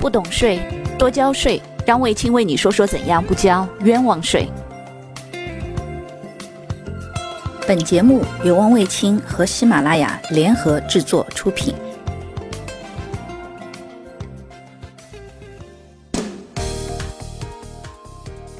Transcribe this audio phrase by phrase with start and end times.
[0.00, 0.58] 不懂税，
[0.98, 1.60] 多交税。
[1.86, 4.48] 让卫青为你说说怎样不交冤枉税。
[7.66, 11.74] 本节目由汪卫青和喜马拉雅联合制作出品。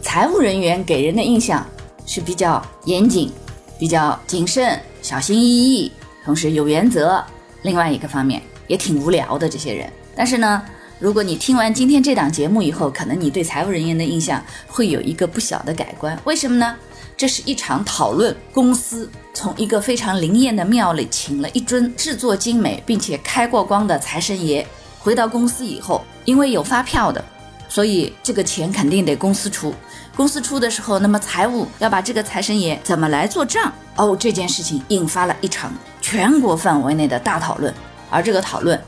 [0.02, 1.64] 财务人员给人的印象
[2.04, 3.30] 是比较严谨、
[3.78, 5.92] 比较谨慎、小心翼翼，
[6.24, 7.22] 同时有原则。
[7.62, 10.62] 另外一个方面也挺无聊的这些人，但是呢。
[11.00, 16.16] 如果你听完今天这档节目以后，可能你对财务人员的印象会有一个不小的改观。
[16.24, 16.76] 为什么呢？
[17.16, 18.36] 这是一场讨论。
[18.52, 24.66] 公司从一个非常灵验的庙里请了一尊制作精美并且开过光的财神爷，
[24.98, 27.24] 回到公司以后，因为有发票的，
[27.66, 29.74] 所以这个钱肯定得公司出。
[30.14, 33.72] 公司出的时候，那么财务要把这个财神爷怎么来做账？
[33.96, 37.72] 哦，这件事情引发了一场全国范围内的大讨论，
[38.10, 38.78] 而这个讨论。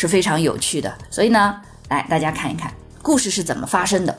[0.00, 2.72] 是非常有趣的，所以呢，来大家看一看
[3.02, 4.18] 故事是怎么发生的。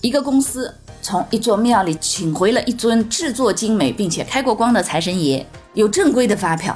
[0.00, 6.74] 一个公司从一座庙里请回了一尊制作精美并且开过光的财神爷，有正规的发票。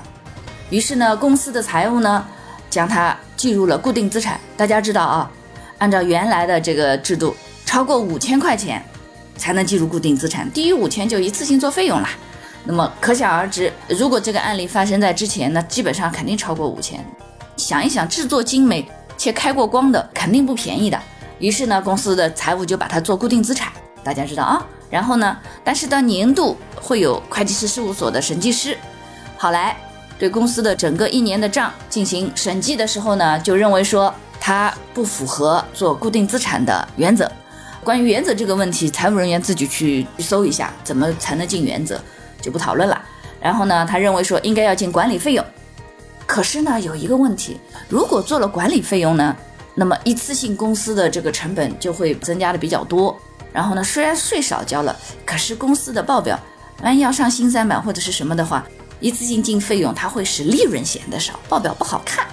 [0.69, 2.23] 于是呢，公司的财务呢
[2.69, 4.39] 将它计入了固定资产。
[4.55, 5.31] 大家知道啊，
[5.79, 8.85] 按照原来的这个制度，超过五千块钱
[9.39, 12.07] 才能计入固定资产，低于五千就一次性做费用了。
[12.67, 17.03] 那么可想而知，如果这个案例发生在之前，那基本上肯定超过五千。
[17.57, 21.01] 想一想，制作精美且开过光的肯定不便宜的。
[21.39, 23.73] 于是呢，公司的财务就把它做固定资产。
[24.03, 24.65] 大家知道啊。
[24.91, 28.77] 然后呢，但是到年度会有会计师事务所的审计师，
[29.37, 29.77] 好来
[30.19, 37.31] 对公司的整个一年的账进行审计的时候呢，就认为说它不符合做固定资产的原则。
[37.83, 42.01] 关于原则这个问题，财务人员自己去搜一下，怎么才能进原则，
[42.41, 43.03] 就不讨论了。
[43.41, 45.45] 然后呢，他认为说应该要进管理费用。
[46.35, 49.37] 可是呢，有一个问题，如果做了管理费用呢，
[49.77, 53.17] 那么一次性公司的这个成本就会增加的比较多。
[53.53, 56.37] 然后呢，虽然税少交了，可是公司的报表
[56.83, 58.67] 万一要上新三板或者是什么的话，
[58.99, 62.27] 一次性进费用，它会使利润显得少，报表不好看。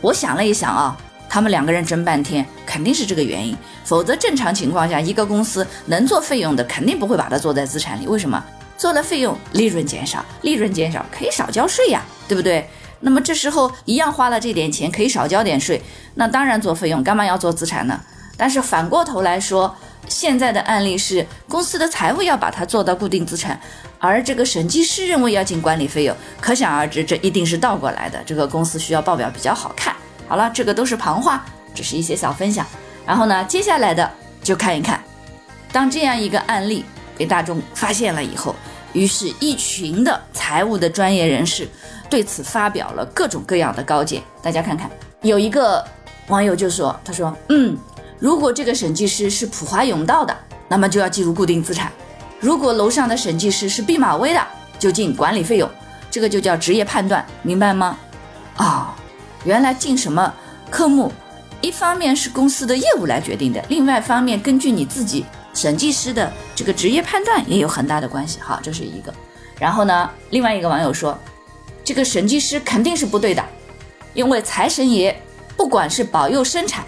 [0.00, 0.96] 我想了一想啊，
[1.28, 3.56] 他们两个人争半天，肯定是这个原因。
[3.82, 8.06] 否则正常情况下，一个公司能做费用的，肯定不会把它做在资产里。
[8.06, 8.40] 为什么？
[8.78, 12.64] 做了费用，利润减少，利润减少可以少交税呀，对不对？
[13.04, 15.80] 那么这时候一样花了这点钱，可以少交点税，
[16.14, 18.00] 那当然做费用，干嘛要做资产呢？
[18.36, 19.76] 但是反过头来说，
[20.08, 23.60] 现在的案例是公司的财务要把它做到固定资产，
[23.98, 28.18] 而这个审计师认为要进管理费用，可想而知，这一定是倒过来的。
[28.24, 29.94] 这个公司需要报表比较好看。
[30.26, 31.44] 好了，这个都是旁话，
[31.74, 32.66] 只是一些小分享。
[33.06, 34.10] 然后呢，接下来的
[34.42, 34.98] 就看一看，
[35.70, 36.84] 当这样一个案例
[37.16, 38.56] 被大众发现了以后，
[38.94, 41.68] 于是一群的财务的专业人士。
[42.10, 44.88] 对此发表了各种各样的高见，大家看看，
[45.22, 45.84] 有一个
[46.28, 47.76] 网友就说：“他说，嗯，
[48.20, 50.36] 如果这个审计师是普华永道的，
[50.68, 51.88] 那么就要计入固定资产；
[52.38, 54.40] 如果楼上的审计师是毕马威的，
[54.78, 55.68] 就进管理费用。
[56.08, 57.98] 这个就叫职业判断，明白吗？
[58.56, 58.94] 啊，
[59.44, 60.32] 原来进什么
[60.70, 61.10] 科目，
[61.60, 68.38] 一方面是公司的业务来决定的，另外一方面根据你自己审计师的这个职业判断也有很大的关系。
[68.40, 69.14] 好，这是一个。
[69.58, 71.18] 然后呢，另外一个网友说。”
[71.86, 73.44] 这个审计师肯定是不对的，
[74.14, 75.14] 因为财神爷
[75.54, 76.82] 不管是保佑生产，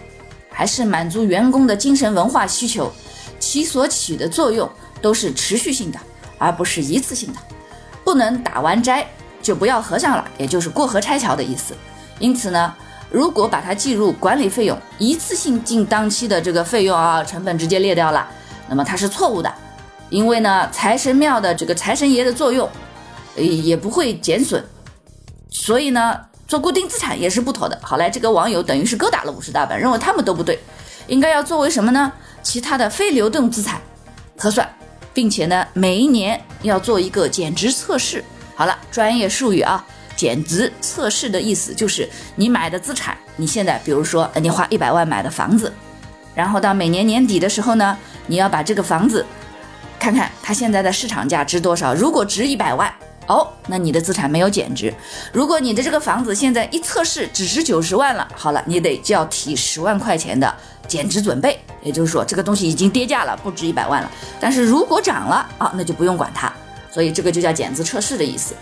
[0.49, 2.91] 还是满足员工的精神文化需求，
[3.39, 4.67] 其所起的作用
[5.03, 5.99] 都是持续性的，
[6.39, 7.39] 而不是一次性的。
[8.05, 9.07] 不能打完斋
[9.43, 11.75] 就不要和尚了，也就是过河拆桥的意思。
[12.19, 12.75] 因此呢，
[13.11, 18.27] 如果把它计入管理费用，一次性进当期的这个费用啊，成本直接列掉了，
[18.69, 19.53] 那么它是错误的。
[20.09, 22.69] 因为呢，财神庙的这个财神爷的作用，
[23.37, 24.65] 也不会减损。
[25.51, 27.79] 所以呢，做固定资产也是不妥的。
[27.83, 30.59] 好嘞，这个网友等于是勾打了五十大板，认为他们都不对，
[31.09, 32.13] 应该要作为什么呢？
[32.43, 33.81] 其他的非流动资产
[34.39, 34.69] 核算，
[35.13, 38.23] 并且呢，每一年要做一个减值测试。
[38.55, 39.85] 好了，专业术语啊，
[40.15, 45.73] 减值测试的意思就是你买的资产，你现在比如说你花一百万买的房子，
[46.35, 49.25] 然后到每年年底的时候呢，你要把这个房子
[49.99, 52.93] 看看它现在的市场价值多少，如果值一百万。
[53.29, 54.95] 哦，那你的资产没有减值。
[55.33, 60.55] 如果你的这个房子现在一测试只值九十万了，好了，你得就要提十万块钱的
[60.87, 61.61] 减值准备。
[61.83, 64.09] 也就是说，这个东西已经跌价了，不值一百万了。
[64.39, 66.53] 但是如果涨了啊，那就不用管它。
[66.89, 68.55] 所以这个就叫减资测试的意思。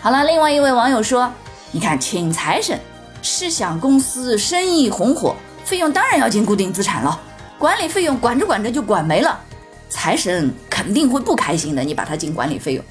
[0.00, 1.28] 好了，另外一位网友说，
[1.72, 2.78] 你看请财神
[3.20, 5.34] 是想公司生意红火，
[5.64, 7.20] 费用当然要进固定资产了，
[7.58, 9.38] 管理费用管着管着就管没了，
[9.88, 11.82] 财神肯定会不开心的。
[11.82, 12.84] 你把它进管理费用，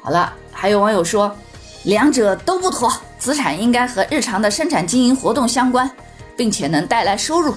[0.00, 0.32] 好了。
[0.58, 1.36] 还有网友说，
[1.82, 5.90] 两者都不妥，资产应该和日常的生产经营活动相关，
[6.34, 7.54] 并且能带来收入，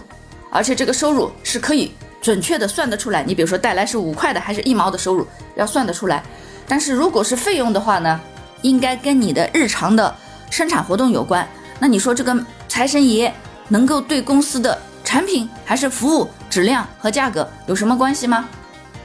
[0.52, 3.24] 而且这个收入是可以准确的算得出来。
[3.24, 5.26] 你比如说带来是五块的还是一毛的收入，
[5.56, 6.22] 要算得出来。
[6.68, 8.20] 但是如果是费用的话呢，
[8.64, 10.14] 应该跟你的日常的
[10.50, 11.48] 生产活动有关。
[11.80, 12.38] 那你说这个
[12.68, 13.34] 财神爷
[13.70, 14.78] 能够对公司的
[15.10, 18.48] 产品还是服务质量和价格有什么关系吗？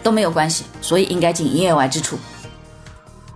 [0.02, 2.18] 都没有关系，所以应该进营业外支出。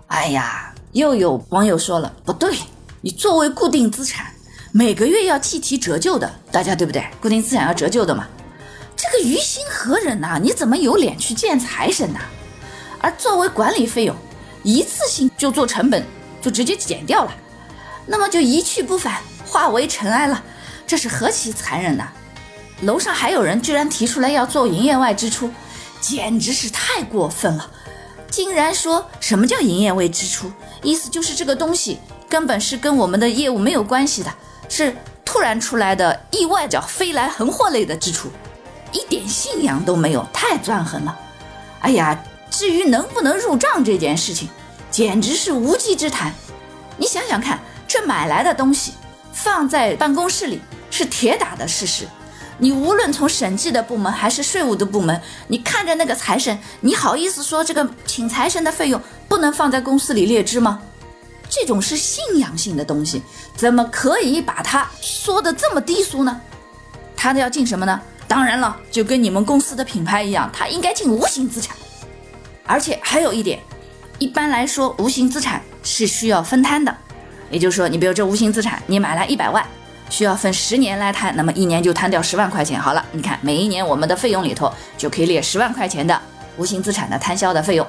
[0.08, 2.54] 哎呀，又有网友说了，不对，
[3.00, 4.26] 你作为固定资产，
[4.70, 7.02] 每个月要计提折旧的，大家对不对？
[7.22, 8.26] 固定资产要折旧的嘛，
[8.94, 10.38] 这个于心何忍呐？
[10.38, 12.20] 你怎么有脸去见财神呐？
[13.00, 14.14] 而作为管理费用，
[14.62, 16.04] 一次性就做成本，
[16.42, 17.32] 就直接减掉了，
[18.04, 20.44] 那么就一去不返，化为尘埃了，
[20.86, 22.06] 这是何其残忍呐！
[22.82, 25.50] 楼上还有人居然提出来要做营业外支出，
[26.00, 27.70] 简直是太过分了！
[28.30, 30.50] 竟然说什么叫营业外支出，
[30.82, 31.98] 意思就是这个东西
[32.28, 34.32] 根本是跟我们的业务没有关系的，
[34.68, 38.30] 是突然出来的意外叫飞来横祸类的支出，
[38.92, 41.18] 一点信仰都没有，太钻横了！
[41.80, 42.18] 哎呀！
[42.50, 44.48] 至于能不能入账这件事情，
[44.90, 46.32] 简直是无稽之谈。
[46.96, 48.94] 你想想看，这买来的东西
[49.34, 50.60] 放在办公室里
[50.90, 52.08] 是铁打的事实。
[52.58, 60.80] 你无论从审计的部门还是税务的部门，你看着那个财神，你好意思说这个请财神的费用不能放在公司里列支吗？
[61.48, 63.22] 这种是信仰性的东西，
[63.56, 66.40] 怎么可以把它说的这么低俗呢？
[67.16, 68.00] 他的要进什么呢？
[68.26, 71.74] 当然了，就跟你们公司的品牌一样，他应该进无形资产。
[72.66, 73.58] 而且还有一点，
[74.18, 76.94] 一般来说，无形资产是需要分摊的，
[77.50, 79.64] 也就是说，你比如这无形资产，你买了一百万，
[80.10, 82.80] 需要分十年来摊，那么一年就摊掉十万块钱。
[82.80, 86.20] 好了，你看每一年我们的费用里头就可以列十万块钱的
[86.56, 87.86] 无形资产的摊销的费用。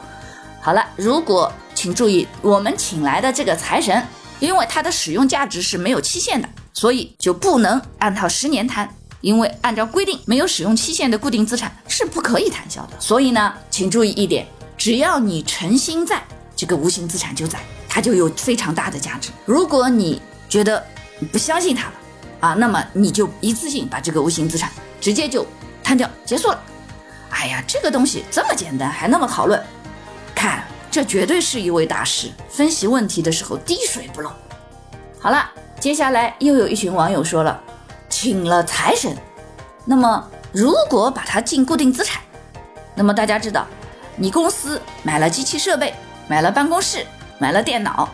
[0.62, 4.06] 好了，如果请注意，我们请来的这个财神，
[4.40, 8.90] 因为它的使用价值是没有期限的，所以就不能按照十年摊，
[9.22, 13.00] 因为按照规定，没有使用期限的固定资产是不可以摊销的。
[13.00, 14.46] 所以呢，请注意一点。
[14.78, 16.22] 只要你诚心在，
[16.56, 19.30] 这个无形资产就在，它就有非常大的价值。
[19.46, 20.82] 如果你觉得
[21.20, 21.94] 你不相信它了，
[22.40, 25.46] 啊，那么你就一次性把这个无形资产直接就
[25.84, 26.60] 摊掉，结束了。
[27.30, 29.62] 哎呀，这个东西这么简单，还那么讨论？
[30.34, 34.32] 看，这绝对是一位大师，分析问题的时候滴水不漏。
[35.20, 35.50] 好了，
[35.80, 37.62] 接下来又有一群网友说了，
[38.10, 39.16] 请了财神，
[39.86, 42.22] 那么如果把它进固定资产，
[42.96, 43.68] 那么大家知道。
[44.22, 45.94] 你公司买了机器设备，
[46.28, 47.06] 买了办公室，
[47.38, 48.10] 买了电脑，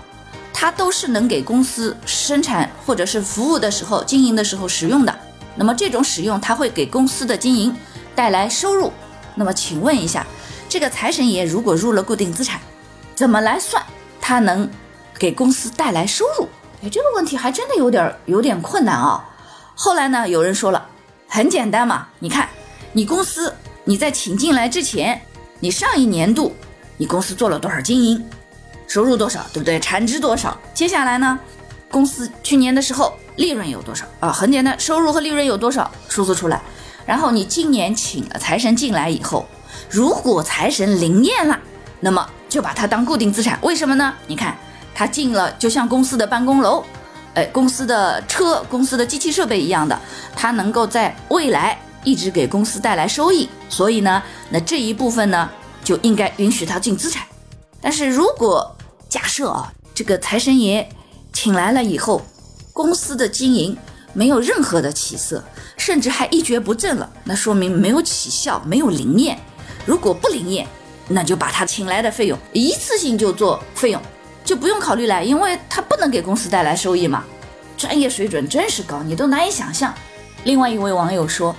[0.65, 5.15] 它都是能给公司生产或者是服务的时候、经营的时候使用的。
[5.55, 7.71] 那么这种使用，它会给公司的经营
[8.15, 8.91] 带来收入。
[9.35, 10.25] 那么请问一下，
[10.67, 12.59] 这个财神爷如果入了固定资产，
[13.13, 13.83] 怎么来算
[14.19, 14.67] 它能
[15.19, 16.49] 给公司带来收入？
[16.81, 19.23] 哎，这个问题还真的有点有点困难啊。
[19.75, 20.83] 后来呢，有人说了，
[21.27, 22.49] 很简单嘛，你看
[22.91, 23.53] 你公司
[23.83, 25.21] 你在请进来之前。
[25.59, 26.55] 你上一年度，
[26.97, 28.25] 你公司做了多少经营，
[28.87, 29.79] 收入多少，对不对？
[29.79, 30.57] 产值多少？
[30.73, 31.39] 接下来呢，
[31.89, 34.31] 公司去年的时候利润有多少啊？
[34.31, 36.61] 很简单，收入和利润有多少，数字出来。
[37.05, 39.45] 然后你今年请了财神进来以后，
[39.89, 41.59] 如果财神灵验了，
[41.99, 43.59] 那么就把它当固定资产。
[43.61, 44.13] 为什么呢？
[44.27, 44.57] 你看
[44.93, 46.83] 他进了，就像公司的办公楼，
[47.33, 49.99] 哎，公司的车、公司的机器设备一样的，
[50.35, 51.79] 它能够在未来。
[52.07, 54.21] 一直给公司带来收益，所以呢，
[54.51, 55.49] 那这一部分呢
[55.83, 57.25] 就应该允许他进资产。
[57.81, 58.75] 但是如果
[59.09, 60.87] 假设啊，这个财神爷
[61.31, 62.21] 请来了以后，
[62.73, 63.77] 公司的经营
[64.13, 65.43] 没有任何的起色，
[65.77, 69.39] 甚至还一蹶不振了，那说明没有起效，没有灵验。
[69.85, 70.67] 如果不灵验，
[71.07, 74.01] 那就把他请来的费用一次性就做费用，
[74.43, 77.23] 就不用考虑了，因为他不能给公司带来收益嘛。
[77.77, 79.93] 专业水准真是高，你都难以想象。
[80.43, 81.55] 另外一位网友说。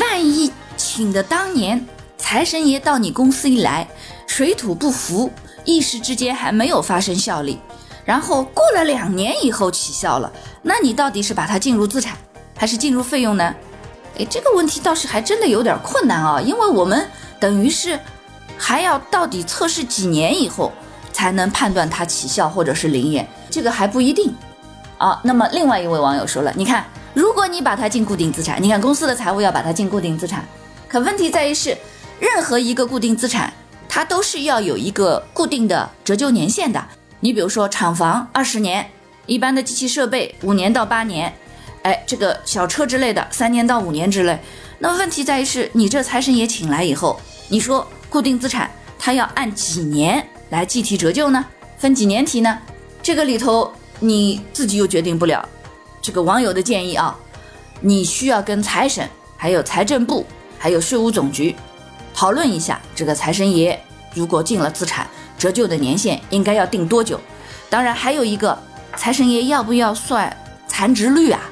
[0.00, 1.86] 万一请的当年
[2.18, 3.86] 财神爷到你公司一来，
[4.26, 5.30] 水土不服，
[5.64, 7.58] 一时之间还没有发生效力，
[8.04, 12.16] 然后过了两年以后起效了，那你到底是把它进入资产，
[12.56, 13.54] 还是进入费用呢？
[14.18, 17.08] 哎，这个问题倒是还真的有点困难啊，因为我们
[17.40, 17.98] 等于是
[18.56, 20.72] 还要到底测试几年以后
[21.12, 24.34] 才能判断它起效或者是灵验，这个还不一定
[24.98, 25.20] 啊。
[25.24, 26.84] 那么另外一位网友说了，你看。
[27.14, 30.44] 如果你把它进固定资产，你看公司的财务要把它进固定资产，
[30.88, 31.78] 可问题在于是，
[32.18, 33.52] 任何一个固定资产，
[33.94, 36.84] 它都是要有一个固定的折旧年限的。
[37.20, 38.90] 你比如说厂房二十年，
[39.26, 41.32] 一般的机器设备五年到八年，
[41.82, 44.36] 哎，这个小车之类的三年到五年之类。
[44.80, 51.44] 那问题在于是，你这财神爷请来以后，你说固定资产它要按几年来计提折旧呢？
[51.78, 52.58] 分几年提呢？
[53.00, 55.48] 这个里头你自己又决定不了。
[56.02, 57.16] 这个网友的建议啊，
[57.80, 60.26] 你需要跟财审、还有财政部、
[60.58, 61.54] 还有税务总局
[62.14, 63.78] 讨论一下，这个财神爷
[64.14, 65.06] 如果进了资产，
[65.36, 67.20] 折旧的年限应该要定多久？
[67.68, 68.56] 当然，还有一个
[68.96, 70.34] 财神爷要不要算
[70.68, 71.42] 残值率啊？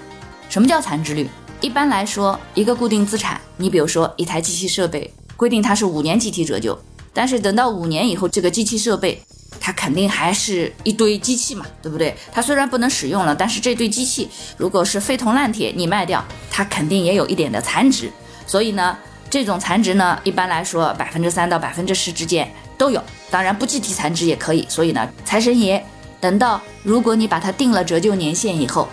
[0.49, 1.29] 什么叫残值率？
[1.61, 6.79] 一般来说，一个固定资产，你比如说一台机器设备，规定它是五年计提折旧，
[7.13, 9.21] 但是等到五年以后，这个机器设备
[9.61, 12.17] 它肯定还是一堆机器嘛，对不对？
[12.31, 18.11] 它虽然不能使用了，但是这堆机器如果是废铜烂铁，你卖掉，它肯定也有一点的残值。
[18.47, 18.97] 所以呢，
[19.33, 22.47] 这种残值呢，一般来说百分之三到百分之十之间
[22.77, 24.67] 都有，当然不计提残值也可以。
[24.69, 25.83] 所以呢，财神爷
[26.21, 28.87] 等到如果你把它定了折旧年限以后。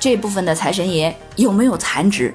[0.00, 2.34] 这部分的财神爷有没有残值？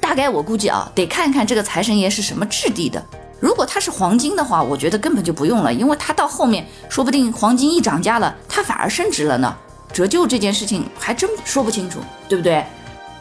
[0.00, 3.04] 大概我估计啊，得看看这个财神爷是什么质地的。
[3.40, 9.54] 如果它是黄金的话，我觉得根本就不用了，因为它到后面说不定黄金一涨价了，它反而升值了呢。
[9.92, 11.98] 折旧这件事情还真说不清楚，
[12.28, 12.64] 对不对？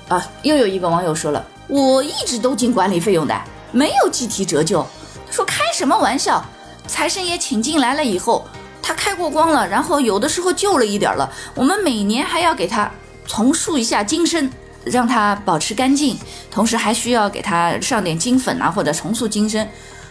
[0.08, 3.36] 啊，又有一个网友说了，我一直都进管理费用的，
[3.72, 4.86] 没有计提折旧。
[5.26, 6.44] 他说开什么玩笑？
[6.88, 8.48] 财神爷请进来了以后，
[8.82, 12.92] 他开过光了，然后有的时候旧了一点了，我们每年还要给他。
[13.28, 14.52] 重塑一下金身，
[14.84, 16.18] 让他保持干净，
[16.50, 19.70] 同时还需要给他上点金粉啊，或者重塑金身。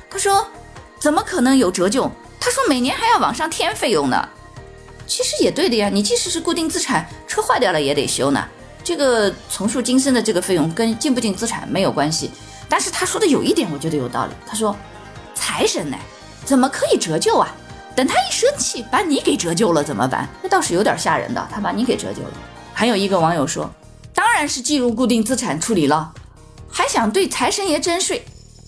[0.08, 0.46] 他说
[1.00, 4.28] ：“怎么可能有折旧？”他说：“每年还要往上添费用呢。”
[5.04, 8.46] 其实也对的呀，你即使是固定资产，车坏掉了也得修呢。
[8.84, 12.30] 这个重塑金身的这个费用跟进不进资产没有关系。
[12.68, 14.76] 但是他说的有一点我觉得有道理，他说
[15.34, 15.96] ：“财神呢，
[16.44, 17.48] 怎么可以折旧啊？
[17.96, 20.28] 等他一生气把你给折旧了怎么办？
[20.42, 22.32] 那倒是有点吓人的，他把你给折旧了。”
[22.74, 23.68] 还有一个网友说，
[24.14, 26.12] 当然是计入固定资产处理了，
[26.70, 28.24] 还想对财神爷征税，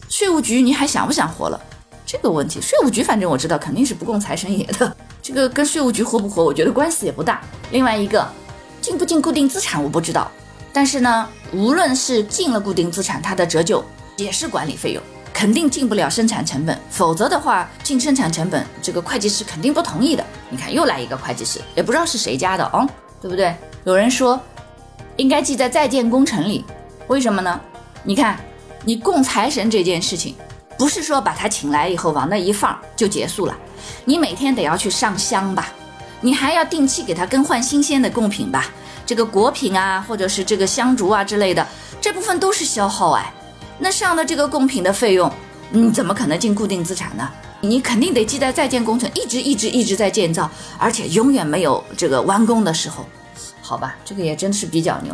[0.08, 1.60] 税务局你还想不想活了？
[2.04, 7.40] 这个问题，税务局反正我知道肯定是不供财神爷的，这个跟税务局活不活，我觉得关系也不大。
[7.70, 8.26] 另外一个，
[8.80, 10.28] 进不进固定资产我不知道，
[10.72, 13.84] 但是呢，无论是进了固定资产，它的折旧
[14.16, 20.24] 也是管理费用，肯定进不了生产成本，否则的话进生产成本，这个会计师肯定不同意的。
[20.48, 22.88] 你看又来一个会计师，也不知道是谁家的哦，
[23.20, 23.54] 对不对？
[23.84, 24.40] 有人说，
[25.16, 26.64] 应该记在在建工程里，
[27.08, 27.60] 为什么呢？
[28.04, 28.38] 你看，
[28.84, 30.34] 你供财神这件事情，
[30.78, 33.56] 不是说把他请来以后往那一放就结束了，
[34.04, 35.68] 你每天得要去上香吧，
[36.20, 38.66] 你还要定期给他更换新鲜的贡品吧，
[39.10, 41.66] 这个果品啊，或者是这个香烛啊之类的，
[42.00, 43.34] 这部分都是消耗哎。
[43.76, 45.28] 那上的这个贡品的费用，
[45.72, 47.28] 你怎么可能进固定资产呢？
[47.60, 50.48] 你肯定得记在在建工程，一直一直一直在建造，
[50.78, 53.04] 而且永远没有这个完工的时候。
[53.60, 55.12] 好吧，这个也真是比较牛。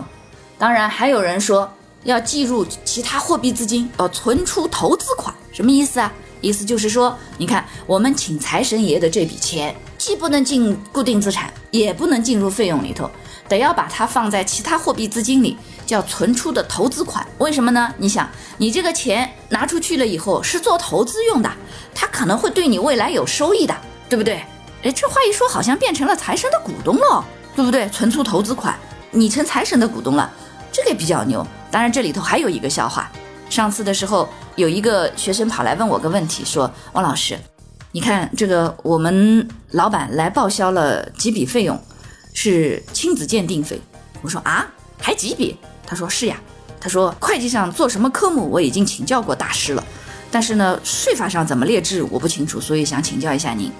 [0.58, 1.66] 当然，还有人说
[2.04, 6.12] 要计入其他货币资金，要存出投资款，什么意思啊？
[6.42, 13.10] 意思就是说，你看我们请财神爷的这笔钱，既不能进固定资产，也不能进入费用里头，
[13.48, 17.26] 得要把它放在其他货币资金里，叫存出的投资款。
[17.38, 17.92] 为什么呢？
[17.98, 21.50] 你想，你这个钱拿出去了以后是做投资用的，
[21.94, 23.76] 它可能会对你未来有收益的，
[24.08, 24.44] 对不对？
[24.82, 27.24] 哎，这话一说，好像变成了财神的股东了。
[27.56, 27.88] 对不对？
[27.88, 28.78] 存出投资款，
[29.10, 30.30] 你成财神的股东了，
[30.70, 31.42] 这个也比较牛。
[31.70, 33.10] 当然，这里头还有一个笑话。
[33.48, 37.38] 上次的时候，有一个学生跑来问我个问题，说：“王老师，
[37.92, 41.80] 你看这个我们老板来报销了几笔费用，
[42.36, 43.80] 是亲子鉴定费。”
[44.20, 44.66] 我说：“啊，
[45.00, 46.38] 还几笔？”他说：“是呀。”
[46.78, 49.84] 他说：“会计上做什么科目，我已经请教过大师了，
[50.30, 53.72] 但是呢，税法上怎么列支我不清楚，所以想请教一下您。”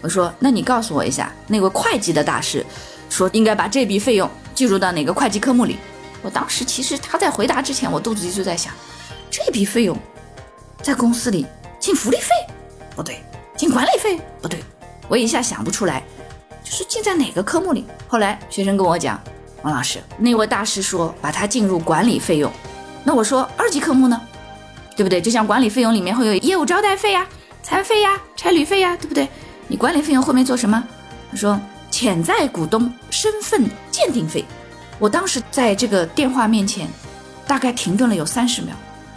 [0.00, 2.64] 我说：“那你告诉我一下，那位会计的大师。”
[3.10, 5.76] 说应该把这笔费用计入到哪个会计科目里？
[6.22, 8.72] 我当时其实他在回答之前，我肚子里就在想，
[9.30, 9.96] 这笔费用
[10.82, 11.46] 在公司里
[11.78, 12.28] 进福利费
[12.96, 13.22] 不对，
[13.56, 14.58] 进管理费不对，
[15.06, 16.02] 我一下想不出来，
[16.64, 17.84] 就是进在哪个科目里？
[18.08, 19.20] 后来学生跟我讲，
[19.62, 22.50] 王老师，那位大师说把它进入管理费用，
[23.04, 24.20] 那我说二级科目呢？
[24.96, 25.20] 对不对？
[25.20, 27.24] 就像管理费用里面会有业务招待费呀、
[27.62, 29.28] 餐费呀、差旅费呀，对不对？
[29.68, 30.82] 你管理费用后面做什么？
[31.30, 31.60] 他说。
[31.90, 34.44] 潜在股东身份鉴定费，
[34.98, 36.88] 我当时在这个电话面前，
[37.46, 38.74] 大概停顿了有三十秒，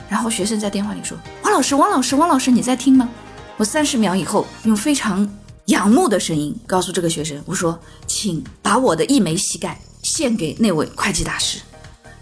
[0.08, 3.10] 然后学生在电话里说：“王老师，王老师，王老师，你在听吗？”
[3.58, 5.28] 我三十秒以后用非常
[5.68, 11.60] 仰慕的声音告诉这个学生：“我说，请把我的一枚膝盖献给那位会计大师。”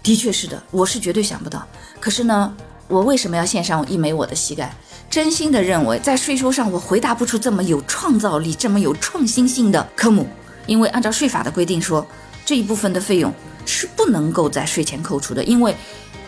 [0.02, 1.64] 的确是的，我是绝对想不到。
[2.00, 2.52] 可是呢，
[2.88, 4.74] 我为什么要献上一枚我的膝盖？
[5.08, 10.26] 真心的认为，在税收上我回答不出这么有创造力、这么有创新性的科目。
[10.66, 12.04] 因为按照税法的规定说，
[12.44, 13.32] 这一部分的费用
[13.64, 15.44] 是不能够在税前扣除的。
[15.44, 15.72] 因为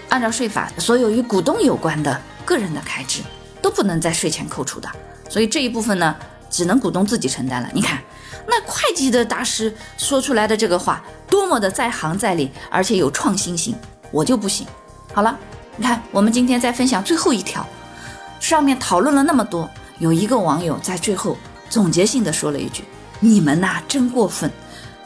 [0.08, 3.22] 按照税法，所有与股东有关的个人的开支
[3.60, 4.88] 都不能在税前扣除的。
[5.28, 6.14] 所以这一部分呢，
[6.50, 7.69] 只能股东自己承担了。
[7.73, 8.02] 你看，
[8.47, 13.75] 那会计的大师说出来的这个话，多么的在行在理，而且有创新性。
[14.11, 14.67] 我就不行。
[15.12, 15.38] 好了，
[15.76, 17.67] 你看我们今天再分享最后一条，
[18.40, 21.37] 上面讨论了那么多，有一个网友在最后
[21.69, 22.85] 总结性的说了一句
[23.21, 24.50] ：“你们呐，真过分，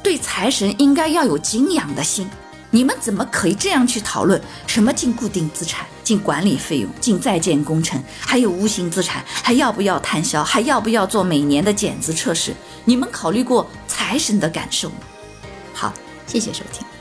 [0.02, 2.30] 对财神应该要有敬仰的心。”
[2.74, 12.54] 你们怎么可以这样去讨论什么进固定资产、进管理费用、进在建工程，还有无形资产，还要不要摊销，还要不要做每年的减资测试？
[12.86, 14.96] 你们考虑过财神的感受吗？
[15.74, 15.92] 好，
[16.26, 16.91] 谢谢收听。